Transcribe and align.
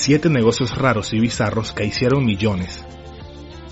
7 0.00 0.30
negocios 0.30 0.74
raros 0.78 1.12
y 1.12 1.20
bizarros 1.20 1.72
que 1.72 1.84
hicieron 1.84 2.24
millones. 2.24 2.86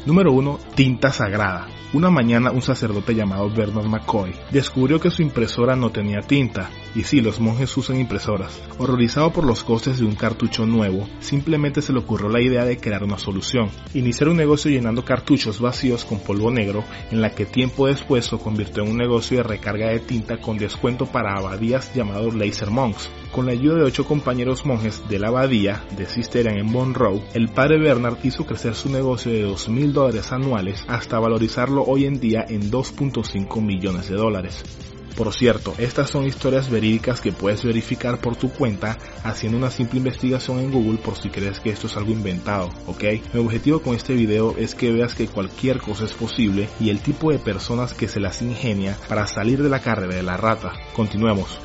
Número 0.05 0.31
1. 0.33 0.59
Tinta 0.75 1.11
sagrada. 1.11 1.69
Una 1.95 2.11
mañana 2.11 2.51
un 2.51 2.61
sacerdote 2.61 3.15
llamado 3.15 3.49
Bernard 3.49 3.87
McCoy 3.87 4.35
descubrió 4.51 5.01
que 5.01 5.11
su 5.11 5.23
impresora 5.23 5.75
no 5.75 5.89
tenía 5.89 6.21
tinta, 6.21 6.69
y 6.99 7.05
sí, 7.05 7.21
los 7.21 7.39
monjes 7.39 7.77
usan 7.77 8.01
impresoras. 8.01 8.61
Horrorizado 8.77 9.33
por 9.33 9.45
los 9.45 9.63
costes 9.63 10.01
de 10.01 10.05
un 10.05 10.17
cartucho 10.17 10.67
nuevo, 10.67 11.09
simplemente 11.21 11.81
se 11.81 11.93
le 11.93 12.01
ocurrió 12.01 12.29
la 12.29 12.43
idea 12.43 12.65
de 12.65 12.77
crear 12.77 13.05
una 13.05 13.19
solución, 13.19 13.71
iniciar 13.95 14.29
un 14.31 14.37
negocio 14.37 14.69
llenando 14.69 15.05
cartuchos 15.05 15.61
vacíos 15.61 16.05
con 16.05 16.19
polvo 16.19 16.51
negro, 16.51 16.83
en 17.13 17.21
la 17.21 17.31
que 17.31 17.47
tiempo 17.47 17.87
después 17.87 18.25
se 18.25 18.37
convirtió 18.39 18.83
en 18.83 18.91
un 18.91 18.97
negocio 18.97 19.37
de 19.37 19.45
recarga 19.45 19.91
de 19.91 20.01
tinta 20.01 20.41
con 20.41 20.59
descuento 20.59 21.07
para 21.07 21.37
abadías 21.39 21.95
llamado 21.95 22.33
Laser 22.33 22.73
Monks. 22.73 23.09
Con 23.31 23.47
la 23.47 23.53
ayuda 23.53 23.77
de 23.77 23.85
ocho 23.85 24.05
compañeros 24.05 24.67
monjes 24.67 25.09
de 25.09 25.21
la 25.21 25.29
abadía 25.29 25.85
de 25.97 26.05
Cistercian 26.05 26.59
en 26.59 26.67
Monroe, 26.67 27.23
el 27.33 27.47
padre 27.47 27.79
Bernard 27.79 28.19
hizo 28.25 28.45
crecer 28.45 28.75
su 28.75 28.91
negocio 28.91 29.31
de 29.31 29.43
2 29.43 29.69
mil 29.69 29.93
dólares 29.93 30.33
anuales 30.33 30.85
hasta 30.89 31.21
valorizarlo 31.21 31.85
hoy 31.85 32.07
en 32.07 32.19
día 32.19 32.45
en 32.49 32.73
2.5 32.73 33.63
millones 33.63 34.09
de 34.09 34.17
dólares. 34.17 34.88
Por 35.17 35.33
cierto, 35.35 35.75
estas 35.79 36.11
son 36.11 36.27
historias 36.27 36.71
verídicas 36.71 37.21
que 37.21 37.33
puedes 37.33 37.65
verificar 37.65 38.21
por 38.21 38.37
tu 38.37 38.51
cuenta 38.51 38.99
haciendo 39.25 39.59
una 39.59 39.71
simple 39.71 39.99
investigación 39.99 40.61
en 40.61 40.71
Google 40.71 40.99
por 40.99 41.17
si 41.17 41.29
crees 41.29 41.61
que 41.61 41.71
esto 41.71 41.89
es 41.89 41.97
algo 41.97 42.13
inventado, 42.13 42.71
¿ok? 42.87 43.05
Mi 43.33 43.41
objetivo 43.41 43.81
con 43.81 43.97
este 43.97 44.15
video 44.15 44.55
es 44.57 44.75
que 44.75 44.93
veas 44.93 45.15
que 45.15 45.27
cualquier 45.27 45.81
cosa 45.81 46.05
es 46.05 46.13
posible 46.13 46.69
y 46.79 46.91
el 46.91 47.01
tipo 47.01 47.33
de 47.33 47.39
personas 47.39 47.95
que 47.95 48.09
se 48.09 48.21
las 48.21 48.43
ingenia 48.43 48.97
para 49.09 49.27
salir 49.27 49.63
de 49.63 49.69
la 49.69 49.81
carrera 49.81 50.15
de 50.15 50.23
la 50.23 50.37
rata. 50.37 50.73
Continuemos. 50.93 51.59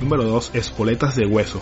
Número 0.00 0.24
2. 0.24 0.50
Espoletas 0.54 1.16
de 1.16 1.26
hueso. 1.26 1.60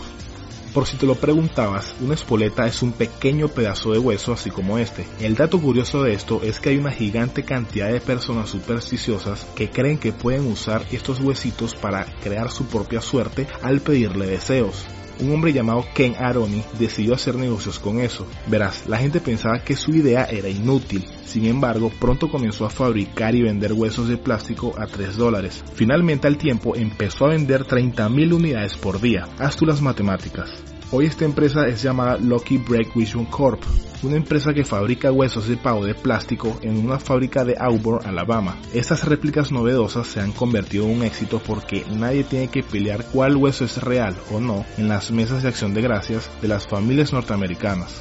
Por 0.77 0.87
si 0.87 0.99
te 0.99 1.07
lo 1.07 1.15
preguntabas, 1.15 1.97
una 2.03 2.13
espoleta 2.13 2.67
es 2.67 2.83
un 2.83 2.93
pequeño 2.93 3.49
pedazo 3.49 3.93
de 3.93 3.99
hueso 3.99 4.35
así 4.35 4.51
como 4.51 4.77
este. 4.77 5.07
El 5.21 5.35
dato 5.35 5.59
curioso 5.59 6.03
de 6.03 6.13
esto 6.13 6.43
es 6.43 6.61
que 6.61 6.69
hay 6.69 6.77
una 6.77 6.93
gigante 6.93 7.45
cantidad 7.45 7.91
de 7.91 8.03
personas 8.03 8.51
supersticiosas 8.51 9.47
que 9.57 9.71
creen 9.71 9.97
que 9.97 10.13
pueden 10.13 10.47
usar 10.47 10.85
estos 10.93 11.19
huesitos 11.21 11.75
para 11.75 12.05
crear 12.23 12.51
su 12.51 12.67
propia 12.67 13.01
suerte 13.01 13.47
al 13.63 13.81
pedirle 13.81 14.27
deseos 14.27 14.85
un 15.21 15.33
hombre 15.33 15.53
llamado 15.53 15.85
Ken 15.95 16.15
Aroni 16.19 16.63
decidió 16.79 17.15
hacer 17.15 17.37
negocios 17.37 17.79
con 17.79 18.01
eso. 18.01 18.27
Verás, 18.47 18.87
la 18.87 18.99
gente 18.99 19.21
pensaba 19.21 19.61
que 19.65 19.77
su 19.77 19.93
idea 19.93 20.25
era 20.25 20.49
inútil. 20.49 21.05
Sin 21.25 21.47
embargo, 21.47 21.91
pronto 22.01 22.29
comenzó 22.29 22.67
a 22.67 22.71
fabricar 22.71 23.35
y 23.35 23.43
vender 23.43 23.73
huesos 23.73 24.09
de 24.09 24.17
plástico 24.17 24.75
a 24.79 24.87
3 24.87 25.17
dólares. 25.17 25.65
Finalmente 25.75 26.27
al 26.27 26.39
tiempo 26.39 26.77
empezó 26.77 27.27
a 27.27 27.31
vender 27.31 27.65
30.000 27.65 28.35
unidades 28.35 28.77
por 28.77 29.01
día. 29.01 29.29
Haz 29.39 29.57
tú 29.57 29.67
las 29.67 29.81
matemáticas. 29.81 30.76
Hoy 30.93 31.07
esta 31.07 31.25
empresa 31.25 31.67
es 31.67 31.83
llamada 31.83 32.17
Lucky 32.17 32.59
Break 32.59 32.95
Vision 32.95 33.25
Corp, 33.25 33.61
una 34.05 34.15
empresa 34.15 34.55
que 34.55 34.65
fabrica 34.65 35.11
huesos 35.11 35.49
de 35.49 35.57
pavo 35.57 35.85
de 35.85 35.97
plástico 35.97 36.61
en 36.63 36.79
una 36.79 37.01
fábrica 37.01 37.45
de 37.45 37.57
Auburn, 37.59 38.07
Alabama. 38.07 38.57
Estas 38.73 39.05
réplicas 39.05 39.51
novedosas 39.51 40.07
se 40.07 40.21
han 40.21 40.31
convertido 40.31 40.85
en 40.85 40.99
un 40.99 41.03
éxito 41.03 41.43
porque 41.45 41.85
nadie 41.91 42.23
tiene 42.23 42.47
que 42.47 42.63
pelear 42.63 43.05
cuál 43.07 43.37
hueso 43.37 43.65
es 43.65 43.83
real 43.83 44.15
o 44.31 44.39
no 44.39 44.65
en 44.79 44.87
las 44.87 45.11
mesas 45.11 45.43
de 45.43 45.49
acción 45.49 45.75
de 45.75 45.83
gracias 45.83 46.31
de 46.41 46.47
las 46.47 46.69
familias 46.69 47.13
norteamericanas. 47.13 48.01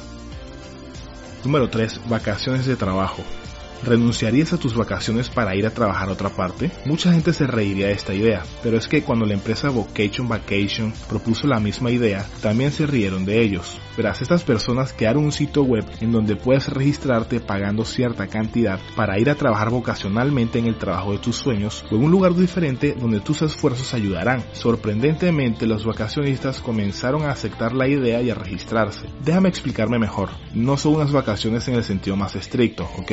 Número 1.44 1.68
3. 1.68 2.08
Vacaciones 2.08 2.66
de 2.66 2.76
trabajo. 2.76 3.24
¿Renunciarías 3.82 4.52
a 4.52 4.58
tus 4.58 4.74
vacaciones 4.74 5.28
para 5.28 5.54
ir 5.54 5.66
a 5.66 5.70
trabajar 5.70 6.08
a 6.08 6.12
otra 6.12 6.30
parte? 6.30 6.70
Mucha 6.84 7.12
gente 7.12 7.32
se 7.32 7.46
reiría 7.46 7.88
de 7.88 7.92
esta 7.92 8.14
idea, 8.14 8.42
pero 8.62 8.76
es 8.76 8.88
que 8.88 9.02
cuando 9.02 9.26
la 9.26 9.34
empresa 9.34 9.70
Vocation 9.70 10.28
Vacation 10.28 10.92
propuso 11.08 11.46
la 11.46 11.60
misma 11.60 11.90
idea, 11.90 12.26
también 12.42 12.72
se 12.72 12.86
rieron 12.86 13.24
de 13.24 13.40
ellos. 13.40 13.78
Verás, 13.96 14.20
estas 14.20 14.44
personas 14.44 14.92
crearon 14.92 15.24
un 15.24 15.32
sitio 15.32 15.62
web 15.62 15.84
en 16.00 16.12
donde 16.12 16.36
puedes 16.36 16.68
registrarte 16.68 17.40
pagando 17.40 17.84
cierta 17.84 18.26
cantidad 18.26 18.78
para 18.94 19.18
ir 19.18 19.30
a 19.30 19.34
trabajar 19.34 19.70
vocacionalmente 19.70 20.58
en 20.58 20.66
el 20.66 20.76
trabajo 20.76 21.12
de 21.12 21.18
tus 21.18 21.36
sueños 21.36 21.84
o 21.90 21.96
en 21.96 22.04
un 22.04 22.10
lugar 22.10 22.34
diferente 22.34 22.94
donde 22.98 23.20
tus 23.20 23.42
esfuerzos 23.42 23.94
ayudarán. 23.94 24.44
Sorprendentemente, 24.52 25.66
los 25.66 25.84
vacacionistas 25.86 26.60
comenzaron 26.60 27.22
a 27.22 27.30
aceptar 27.30 27.72
la 27.72 27.88
idea 27.88 28.20
y 28.20 28.30
a 28.30 28.34
registrarse. 28.34 29.06
Déjame 29.24 29.48
explicarme 29.48 29.98
mejor. 29.98 30.30
No 30.54 30.76
son 30.76 30.96
unas 30.96 31.12
vacaciones 31.12 31.66
en 31.68 31.74
el 31.74 31.84
sentido 31.84 32.16
más 32.16 32.36
estricto, 32.36 32.88
¿ok? 32.98 33.12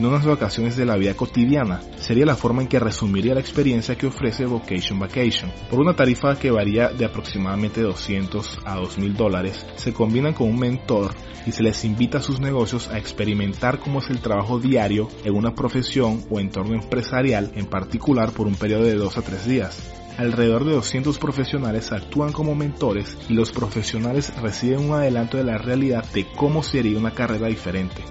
Sino 0.00 0.08
unas 0.08 0.24
vacaciones 0.24 0.78
de 0.78 0.86
la 0.86 0.96
vida 0.96 1.12
cotidiana. 1.12 1.82
Sería 1.98 2.24
la 2.24 2.34
forma 2.34 2.62
en 2.62 2.68
que 2.68 2.78
resumiría 2.78 3.34
la 3.34 3.40
experiencia 3.40 3.96
que 3.96 4.06
ofrece 4.06 4.46
Vocation 4.46 4.98
Vacation. 4.98 5.52
Por 5.68 5.78
una 5.78 5.94
tarifa 5.94 6.38
que 6.38 6.50
varía 6.50 6.88
de 6.88 7.04
aproximadamente 7.04 7.82
200 7.82 8.60
a 8.64 8.76
2000 8.76 9.14
dólares, 9.14 9.66
se 9.76 9.92
combinan 9.92 10.32
con 10.32 10.48
un 10.48 10.58
mentor 10.58 11.14
y 11.44 11.52
se 11.52 11.62
les 11.62 11.84
invita 11.84 12.16
a 12.16 12.22
sus 12.22 12.40
negocios 12.40 12.88
a 12.88 12.96
experimentar 12.96 13.78
cómo 13.78 13.98
es 13.98 14.08
el 14.08 14.20
trabajo 14.20 14.58
diario 14.58 15.06
en 15.22 15.36
una 15.36 15.54
profesión 15.54 16.24
o 16.30 16.40
entorno 16.40 16.72
empresarial 16.72 17.52
en 17.54 17.66
particular 17.66 18.32
por 18.32 18.46
un 18.46 18.54
periodo 18.54 18.84
de 18.84 18.94
2 18.94 19.18
a 19.18 19.20
3 19.20 19.46
días. 19.46 19.92
Alrededor 20.16 20.64
de 20.64 20.72
200 20.76 21.18
profesionales 21.18 21.92
actúan 21.92 22.32
como 22.32 22.54
mentores 22.54 23.18
y 23.28 23.34
los 23.34 23.52
profesionales 23.52 24.32
reciben 24.40 24.80
un 24.80 24.94
adelanto 24.94 25.36
de 25.36 25.44
la 25.44 25.58
realidad 25.58 26.06
de 26.14 26.26
cómo 26.36 26.62
sería 26.62 26.98
una 26.98 27.12
carrera 27.12 27.48
diferente. 27.48 28.02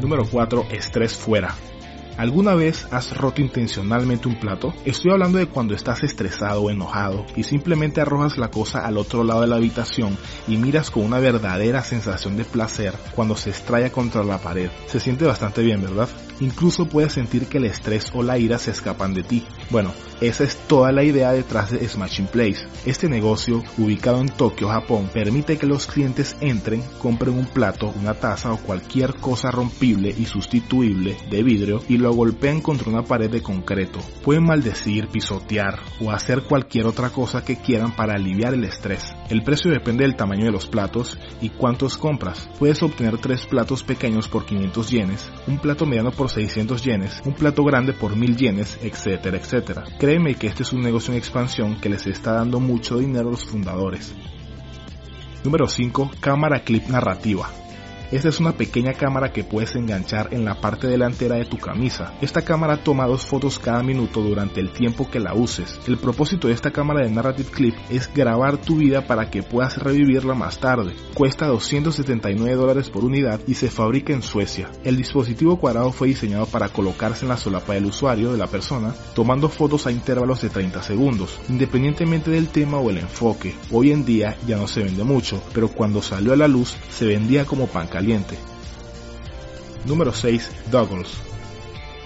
Número 0.00 0.26
4. 0.26 0.66
Estrés 0.70 1.16
fuera. 1.16 1.54
¿Alguna 2.16 2.54
vez 2.54 2.86
has 2.92 3.14
roto 3.14 3.42
intencionalmente 3.42 4.26
un 4.26 4.40
plato? 4.40 4.72
Estoy 4.86 5.12
hablando 5.12 5.36
de 5.36 5.48
cuando 5.48 5.74
estás 5.74 6.02
estresado 6.02 6.62
o 6.62 6.70
enojado 6.70 7.26
y 7.36 7.42
simplemente 7.42 8.00
arrojas 8.00 8.38
la 8.38 8.50
cosa 8.50 8.86
al 8.86 8.96
otro 8.96 9.22
lado 9.22 9.42
de 9.42 9.48
la 9.48 9.56
habitación 9.56 10.16
y 10.48 10.56
miras 10.56 10.90
con 10.90 11.04
una 11.04 11.18
verdadera 11.18 11.82
sensación 11.82 12.38
de 12.38 12.46
placer 12.46 12.94
cuando 13.14 13.36
se 13.36 13.50
estrella 13.50 13.92
contra 13.92 14.24
la 14.24 14.38
pared. 14.38 14.70
Se 14.86 14.98
siente 14.98 15.26
bastante 15.26 15.62
bien, 15.62 15.82
¿verdad? 15.82 16.08
Incluso 16.40 16.86
puedes 16.86 17.12
sentir 17.12 17.48
que 17.48 17.58
el 17.58 17.64
estrés 17.64 18.10
o 18.14 18.22
la 18.22 18.38
ira 18.38 18.58
se 18.58 18.70
escapan 18.70 19.12
de 19.12 19.22
ti. 19.22 19.46
Bueno, 19.70 19.92
esa 20.20 20.44
es 20.44 20.56
toda 20.56 20.92
la 20.92 21.02
idea 21.02 21.32
detrás 21.32 21.70
de 21.70 21.86
Smashing 21.86 22.28
Place. 22.28 22.66
Este 22.86 23.08
negocio, 23.08 23.62
ubicado 23.76 24.20
en 24.20 24.28
Tokio, 24.28 24.68
Japón, 24.68 25.10
permite 25.12 25.58
que 25.58 25.66
los 25.66 25.86
clientes 25.86 26.36
entren, 26.40 26.82
compren 26.98 27.36
un 27.36 27.46
plato, 27.46 27.92
una 28.00 28.14
taza 28.14 28.52
o 28.52 28.58
cualquier 28.58 29.14
cosa 29.14 29.50
rompible 29.50 30.14
y 30.16 30.26
sustituible 30.26 31.16
de 31.30 31.42
vidrio 31.42 31.82
y 31.88 31.98
lo 31.98 32.05
golpeen 32.12 32.60
contra 32.60 32.90
una 32.90 33.02
pared 33.02 33.30
de 33.30 33.42
concreto. 33.42 34.00
Pueden 34.22 34.44
maldecir, 34.44 35.08
pisotear 35.08 35.80
o 36.00 36.10
hacer 36.10 36.42
cualquier 36.42 36.86
otra 36.86 37.10
cosa 37.10 37.44
que 37.44 37.56
quieran 37.56 37.94
para 37.94 38.14
aliviar 38.14 38.54
el 38.54 38.64
estrés. 38.64 39.04
El 39.28 39.42
precio 39.42 39.70
depende 39.70 40.04
del 40.04 40.16
tamaño 40.16 40.44
de 40.44 40.52
los 40.52 40.66
platos 40.66 41.18
y 41.40 41.50
cuántos 41.50 41.96
compras. 41.96 42.48
Puedes 42.58 42.82
obtener 42.82 43.18
tres 43.18 43.46
platos 43.46 43.82
pequeños 43.82 44.28
por 44.28 44.44
500 44.44 44.90
yenes, 44.90 45.30
un 45.46 45.58
plato 45.58 45.86
mediano 45.86 46.10
por 46.10 46.30
600 46.30 46.82
yenes, 46.82 47.22
un 47.24 47.34
plato 47.34 47.64
grande 47.64 47.92
por 47.92 48.16
1000 48.16 48.36
yenes, 48.36 48.78
etcétera, 48.82 49.36
etcétera. 49.36 49.84
Créeme 49.98 50.34
que 50.34 50.46
este 50.46 50.62
es 50.62 50.72
un 50.72 50.82
negocio 50.82 51.12
en 51.12 51.18
expansión 51.18 51.76
que 51.80 51.88
les 51.88 52.06
está 52.06 52.32
dando 52.32 52.60
mucho 52.60 52.98
dinero 52.98 53.28
a 53.28 53.32
los 53.32 53.44
fundadores. 53.44 54.14
Número 55.44 55.68
5. 55.68 56.10
Cámara 56.20 56.60
clip 56.60 56.88
narrativa. 56.88 57.48
Esta 58.12 58.28
es 58.28 58.38
una 58.38 58.52
pequeña 58.52 58.92
cámara 58.92 59.32
que 59.32 59.42
puedes 59.42 59.74
enganchar 59.74 60.28
en 60.32 60.44
la 60.44 60.60
parte 60.60 60.86
delantera 60.86 61.34
de 61.36 61.44
tu 61.44 61.58
camisa. 61.58 62.14
Esta 62.20 62.42
cámara 62.42 62.76
toma 62.76 63.06
dos 63.06 63.26
fotos 63.26 63.58
cada 63.58 63.82
minuto 63.82 64.22
durante 64.22 64.60
el 64.60 64.70
tiempo 64.70 65.10
que 65.10 65.18
la 65.18 65.34
uses. 65.34 65.80
El 65.88 65.98
propósito 65.98 66.46
de 66.46 66.54
esta 66.54 66.70
cámara 66.70 67.04
de 67.04 67.10
Narrative 67.10 67.50
Clip 67.50 67.74
es 67.90 68.08
grabar 68.14 68.58
tu 68.58 68.76
vida 68.76 69.08
para 69.08 69.28
que 69.28 69.42
puedas 69.42 69.78
revivirla 69.78 70.34
más 70.34 70.60
tarde. 70.60 70.94
Cuesta 71.14 71.48
279 71.48 72.54
dólares 72.54 72.90
por 72.90 73.04
unidad 73.04 73.40
y 73.48 73.54
se 73.54 73.70
fabrica 73.70 74.12
en 74.12 74.22
Suecia. 74.22 74.70
El 74.84 74.96
dispositivo 74.96 75.58
cuadrado 75.58 75.90
fue 75.90 76.06
diseñado 76.06 76.46
para 76.46 76.68
colocarse 76.68 77.24
en 77.24 77.30
la 77.30 77.36
solapa 77.36 77.74
del 77.74 77.86
usuario 77.86 78.30
de 78.30 78.38
la 78.38 78.46
persona, 78.46 78.94
tomando 79.16 79.48
fotos 79.48 79.88
a 79.88 79.90
intervalos 79.90 80.42
de 80.42 80.50
30 80.50 80.80
segundos, 80.84 81.40
independientemente 81.48 82.30
del 82.30 82.48
tema 82.48 82.78
o 82.78 82.88
el 82.88 82.98
enfoque. 82.98 83.56
Hoy 83.72 83.90
en 83.90 84.04
día 84.04 84.36
ya 84.46 84.58
no 84.58 84.68
se 84.68 84.84
vende 84.84 85.02
mucho, 85.02 85.42
pero 85.52 85.66
cuando 85.66 86.02
salió 86.02 86.32
a 86.32 86.36
la 86.36 86.46
luz 86.46 86.76
se 86.88 87.06
vendía 87.06 87.44
como 87.44 87.66
pan 87.66 87.88
caliente. 87.96 88.36
Número 89.86 90.12
6. 90.12 90.50
Doggles. 90.70 91.08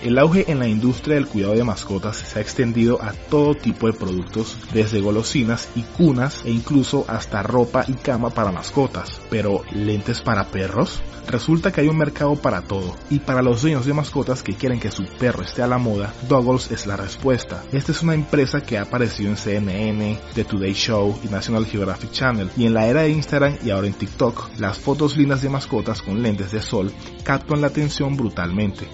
El 0.03 0.19
auge 0.19 0.51
en 0.51 0.59
la 0.59 0.67
industria 0.67 1.17
del 1.17 1.27
cuidado 1.27 1.53
de 1.53 1.63
mascotas 1.63 2.17
se 2.17 2.39
ha 2.39 2.43
extendido 2.43 3.03
a 3.03 3.13
todo 3.13 3.55
tipo 3.55 3.87
de 3.87 3.93
productos, 3.93 4.57
desde 4.73 5.03
golosinas 5.03 5.69
y 5.75 5.83
cunas 5.83 6.43
e 6.47 6.51
incluso 6.51 7.05
hasta 7.07 7.43
ropa 7.43 7.85
y 7.87 7.93
cama 7.93 8.31
para 8.31 8.51
mascotas. 8.51 9.21
Pero, 9.29 9.63
¿lentes 9.73 10.23
para 10.23 10.47
perros? 10.47 11.03
Resulta 11.27 11.71
que 11.71 11.83
hay 11.83 11.89
un 11.89 11.99
mercado 11.99 12.35
para 12.37 12.63
todo, 12.63 12.97
y 13.11 13.19
para 13.19 13.43
los 13.43 13.61
dueños 13.61 13.85
de 13.85 13.93
mascotas 13.93 14.43
que 14.43 14.55
quieren 14.55 14.81
que 14.81 14.91
su 14.91 15.05
perro 15.05 15.43
esté 15.43 15.63
a 15.63 15.67
la 15.67 15.77
moda, 15.77 16.15
Doggles 16.31 16.71
es 16.71 16.87
la 16.87 16.97
respuesta. 16.97 17.63
Esta 17.71 17.93
es 17.93 18.03
una 18.03 18.15
empresa 18.15 18.63
que 18.63 18.79
ha 18.79 18.83
aparecido 18.83 19.29
en 19.29 19.37
CNN, 19.37 20.19
The 20.35 20.45
Today 20.45 20.73
Show 20.73 21.21
y 21.23 21.29
National 21.29 21.67
Geographic 21.67 22.11
Channel, 22.11 22.51
y 22.57 22.65
en 22.65 22.73
la 22.73 22.87
era 22.87 23.03
de 23.03 23.11
Instagram 23.11 23.59
y 23.63 23.69
ahora 23.69 23.87
en 23.87 23.93
TikTok, 23.93 24.59
las 24.59 24.79
fotos 24.79 25.19
lindas 25.19 25.43
de 25.43 25.51
mascotas 25.51 26.01
con 26.01 26.23
lentes 26.23 26.53
de 26.53 26.63
sol 26.63 26.91
captan 27.23 27.61
la 27.61 27.67
atención 27.67 28.17
brutalmente. 28.17 28.89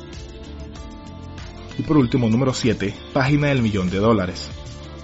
Y 1.78 1.82
por 1.82 1.96
último, 1.96 2.28
número 2.28 2.54
7, 2.54 2.94
página 3.12 3.48
del 3.48 3.62
millón 3.62 3.90
de 3.90 3.98
dólares. 3.98 4.50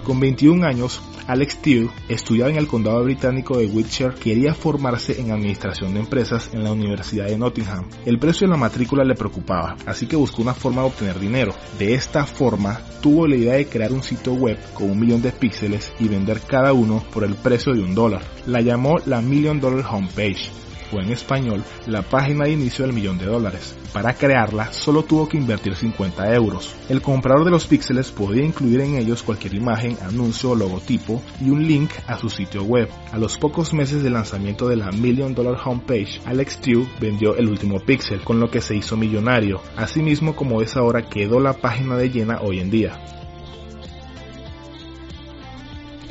Con 0.03 0.19
21 0.19 0.65
años, 0.65 1.01
Alex 1.27 1.61
Tew 1.61 1.89
estudiaba 2.09 2.51
en 2.51 2.57
el 2.57 2.67
condado 2.67 3.01
británico 3.03 3.57
de 3.57 3.67
Wiltshire, 3.67 4.15
quería 4.15 4.53
formarse 4.53 5.21
en 5.21 5.31
administración 5.31 5.93
de 5.93 6.01
empresas 6.01 6.49
en 6.51 6.63
la 6.63 6.73
Universidad 6.73 7.27
de 7.27 7.37
Nottingham. 7.37 7.85
El 8.05 8.19
precio 8.19 8.45
de 8.45 8.51
la 8.51 8.57
matrícula 8.57 9.05
le 9.05 9.15
preocupaba, 9.15 9.77
así 9.85 10.05
que 10.05 10.17
buscó 10.17 10.41
una 10.41 10.53
forma 10.53 10.81
de 10.81 10.87
obtener 10.87 11.19
dinero. 11.19 11.53
De 11.79 11.93
esta 11.93 12.25
forma, 12.25 12.81
tuvo 13.01 13.27
la 13.27 13.37
idea 13.37 13.53
de 13.53 13.67
crear 13.67 13.93
un 13.93 14.03
sitio 14.03 14.33
web 14.33 14.57
con 14.73 14.91
un 14.91 14.99
millón 14.99 15.21
de 15.21 15.31
píxeles 15.31 15.93
y 15.99 16.09
vender 16.09 16.41
cada 16.41 16.73
uno 16.73 17.01
por 17.13 17.23
el 17.23 17.35
precio 17.35 17.73
de 17.73 17.81
un 17.81 17.95
dólar. 17.95 18.23
La 18.45 18.59
llamó 18.59 18.97
la 19.05 19.21
Million 19.21 19.61
Dollar 19.61 19.85
Homepage 19.89 20.51
en 20.99 21.11
español 21.11 21.63
la 21.85 22.01
página 22.01 22.45
de 22.45 22.51
inicio 22.51 22.85
del 22.85 22.93
millón 22.93 23.17
de 23.17 23.25
dólares. 23.25 23.75
Para 23.93 24.13
crearla 24.13 24.71
solo 24.71 25.03
tuvo 25.03 25.27
que 25.27 25.37
invertir 25.37 25.75
50 25.75 26.33
euros. 26.33 26.75
El 26.89 27.01
comprador 27.01 27.45
de 27.45 27.51
los 27.51 27.67
píxeles 27.67 28.11
podía 28.11 28.43
incluir 28.43 28.81
en 28.81 28.95
ellos 28.95 29.23
cualquier 29.23 29.53
imagen, 29.55 29.97
anuncio 30.01 30.51
o 30.51 30.55
logotipo 30.55 31.21
y 31.39 31.49
un 31.49 31.67
link 31.67 31.91
a 32.07 32.17
su 32.17 32.29
sitio 32.29 32.63
web. 32.63 32.89
A 33.11 33.17
los 33.17 33.37
pocos 33.37 33.73
meses 33.73 34.03
del 34.03 34.13
lanzamiento 34.13 34.67
de 34.67 34.77
la 34.77 34.91
Million 34.91 35.33
Dollar 35.33 35.57
Homepage, 35.63 36.21
Alex 36.25 36.57
Tew 36.59 36.87
vendió 36.99 37.35
el 37.35 37.49
último 37.49 37.79
píxel, 37.79 38.21
con 38.21 38.39
lo 38.39 38.49
que 38.49 38.61
se 38.61 38.75
hizo 38.75 38.97
millonario, 38.97 39.61
asimismo 39.77 40.35
como 40.35 40.61
es 40.61 40.75
ahora 40.75 41.03
quedó 41.09 41.39
la 41.39 41.53
página 41.53 41.95
de 41.97 42.09
llena 42.09 42.39
hoy 42.41 42.59
en 42.59 42.69
día. 42.69 43.22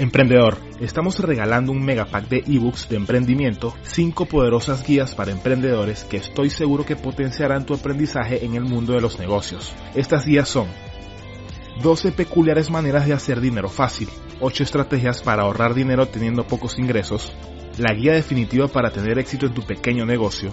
Emprendedor, 0.02 0.58
estamos 0.80 1.20
regalando 1.20 1.70
un 1.70 1.80
megapack 1.80 2.28
de 2.28 2.42
ebooks 2.44 2.88
de 2.88 2.96
emprendimiento, 2.96 3.72
5 3.82 4.26
poderosas 4.26 4.84
guías 4.84 5.14
para 5.14 5.30
emprendedores 5.30 6.02
que 6.02 6.16
estoy 6.16 6.50
seguro 6.50 6.84
que 6.84 6.96
potenciarán 6.96 7.64
tu 7.64 7.72
aprendizaje 7.72 8.44
en 8.44 8.56
el 8.56 8.64
mundo 8.64 8.94
de 8.94 9.00
los 9.00 9.20
negocios. 9.20 9.72
Estas 9.94 10.26
guías 10.26 10.48
son 10.48 10.66
12 11.84 12.10
peculiares 12.10 12.68
maneras 12.68 13.06
de 13.06 13.12
hacer 13.12 13.40
dinero 13.40 13.68
fácil, 13.68 14.08
8 14.40 14.64
estrategias 14.64 15.22
para 15.22 15.44
ahorrar 15.44 15.72
dinero 15.72 16.08
teniendo 16.08 16.48
pocos 16.48 16.80
ingresos, 16.80 17.32
la 17.78 17.94
guía 17.94 18.12
definitiva 18.12 18.66
para 18.66 18.90
tener 18.90 19.20
éxito 19.20 19.46
en 19.46 19.54
tu 19.54 19.62
pequeño 19.62 20.04
negocio, 20.04 20.52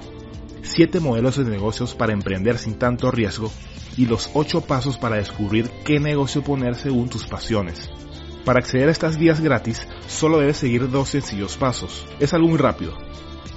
7 0.62 1.00
modelos 1.00 1.38
de 1.38 1.46
negocios 1.46 1.96
para 1.96 2.14
emprender 2.14 2.60
sin 2.60 2.78
tanto 2.78 3.10
riesgo 3.10 3.52
y 3.98 4.06
los 4.06 4.30
8 4.36 4.62
pasos 4.62 5.00
para 5.00 5.16
descubrir 5.16 5.72
qué 5.84 6.00
negocio 6.00 6.44
poner 6.44 6.76
según 6.76 7.10
tus 7.10 7.26
pasiones. 7.26 7.90
Para 8.46 8.60
acceder 8.60 8.90
a 8.90 8.92
estas 8.92 9.18
guías 9.18 9.42
gratis, 9.42 9.88
solo 10.08 10.40
debes 10.40 10.58
seguir 10.58 10.90
dos 10.90 11.10
sencillos 11.10 11.58
pasos. 11.58 12.08
Es 12.20 12.34
algo 12.34 12.48
muy 12.48 12.58
rápido. 12.58 12.94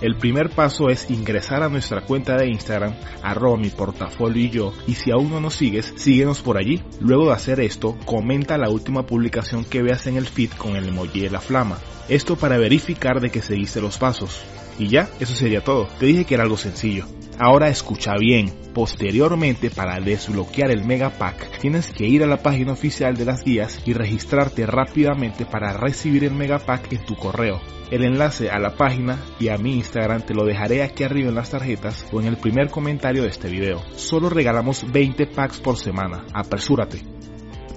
El 0.03 0.17
primer 0.17 0.51
paso 0.51 0.89
es 0.89 1.09
ingresar 1.11 1.63
a 1.63 1.69
nuestra 1.69 2.01
cuenta 2.01 2.37
de 2.37 2.49
Instagram, 2.49 2.93
arroba 3.23 3.57
mi 3.57 3.71
portafolio 3.71 4.43
y 4.43 4.51
yo, 4.51 4.73
y 4.89 4.97
si 4.97 5.13
aún 5.13 5.31
no 5.31 5.41
nos 5.41 5.55
sigues, 5.55 5.93
síguenos 5.95 6.41
por 6.41 6.59
allí. 6.59 6.83
Luego 6.99 7.27
de 7.27 7.35
hacer 7.35 7.61
esto, 7.61 7.97
comenta 8.05 8.59
la 8.59 8.69
última 8.69 9.07
publicación 9.07 9.65
que 9.65 9.81
veas 9.81 10.09
en 10.09 10.17
el 10.17 10.27
feed 10.27 10.51
con 10.59 10.75
el 10.75 10.89
emoji 10.89 11.21
de 11.21 11.31
la 11.31 11.41
flama. 11.41 11.79
Esto 12.09 12.35
para 12.35 12.59
verificar 12.59 13.21
de 13.21 13.31
que 13.31 13.43
seguiste 13.43 13.81
los 13.81 13.97
pasos. 13.97 14.43
Y 14.79 14.89
ya, 14.89 15.09
eso 15.21 15.35
sería 15.35 15.63
todo. 15.63 15.89
Te 15.99 16.07
dije 16.07 16.25
que 16.25 16.35
era 16.35 16.45
algo 16.45 16.57
sencillo. 16.57 17.07
Ahora 17.39 17.69
escucha 17.69 18.15
bien. 18.19 18.53
Posteriormente, 18.75 19.71
para 19.71 20.01
desbloquear 20.01 20.71
el 20.71 20.85
Megapack, 20.85 21.59
tienes 21.59 21.89
que 21.89 22.07
ir 22.07 22.23
a 22.23 22.27
la 22.27 22.43
página 22.43 22.73
oficial 22.73 23.17
de 23.17 23.27
las 23.27 23.45
guías 23.45 23.81
y 23.85 23.93
registrarte 23.93 24.65
rápidamente 24.65 25.45
para 25.45 25.75
recibir 25.75 26.25
el 26.25 26.33
Megapack 26.33 26.93
en 26.93 27.05
tu 27.05 27.15
correo. 27.17 27.61
El 27.91 28.05
enlace 28.05 28.49
a 28.49 28.59
la 28.59 28.75
página 28.75 29.19
y 29.39 29.49
a 29.49 29.59
mi 29.59 29.75
Instagram 29.75 30.23
te 30.23 30.33
lo 30.33 30.47
dejaré 30.47 30.83
aquí 30.83 31.05
arriba 31.05 31.29
en 31.29 31.35
las 31.35 31.51
tarjetas 31.51 32.07
o 32.11 32.21
en 32.21 32.27
el 32.27 32.39
primer 32.39 32.71
comentario 32.71 33.23
de 33.23 33.29
este 33.29 33.51
video. 33.51 33.83
Solo 33.97 34.31
regalamos 34.31 34.91
20 34.91 35.27
packs 35.27 35.61
por 35.61 35.77
semana. 35.77 36.25
Apresúrate. 36.33 37.12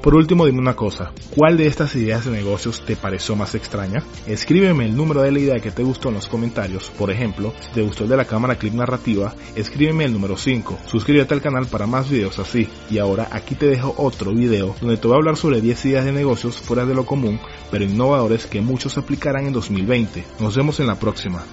Por 0.05 0.13
último, 0.13 0.45
dime 0.45 0.59
una 0.59 0.75
cosa, 0.75 1.13
¿cuál 1.35 1.57
de 1.57 1.65
estas 1.65 1.95
ideas 1.95 2.25
de 2.25 2.31
negocios 2.31 2.85
te 2.85 2.95
pareció 2.95 3.35
más 3.35 3.55
extraña? 3.55 4.03
Escríbeme 4.27 4.85
el 4.85 4.95
número 4.95 5.23
de 5.23 5.31
la 5.31 5.39
idea 5.39 5.59
que 5.59 5.71
te 5.71 5.81
gustó 5.81 6.09
en 6.09 6.13
los 6.13 6.27
comentarios, 6.27 6.91
por 6.91 7.09
ejemplo, 7.09 7.55
si 7.59 7.71
te 7.71 7.81
gustó 7.81 8.03
el 8.03 8.11
de 8.11 8.17
la 8.17 8.25
cámara 8.25 8.55
clip 8.55 8.75
narrativa, 8.75 9.33
escríbeme 9.55 10.05
el 10.05 10.13
número 10.13 10.37
5, 10.37 10.77
suscríbete 10.85 11.33
al 11.33 11.41
canal 11.41 11.65
para 11.65 11.87
más 11.87 12.07
videos 12.07 12.37
así, 12.37 12.69
y 12.91 12.99
ahora 12.99 13.29
aquí 13.31 13.55
te 13.55 13.65
dejo 13.65 13.95
otro 13.97 14.31
video 14.31 14.75
donde 14.79 14.97
te 14.97 15.07
voy 15.07 15.15
a 15.15 15.17
hablar 15.17 15.37
sobre 15.37 15.59
10 15.59 15.85
ideas 15.85 16.05
de 16.05 16.11
negocios 16.11 16.61
fuera 16.61 16.85
de 16.85 16.93
lo 16.93 17.07
común, 17.07 17.39
pero 17.71 17.83
innovadores 17.83 18.45
que 18.45 18.61
muchos 18.61 18.99
aplicarán 18.99 19.47
en 19.47 19.53
2020. 19.53 20.23
Nos 20.39 20.55
vemos 20.55 20.79
en 20.79 20.85
la 20.85 20.99
próxima. 20.99 21.43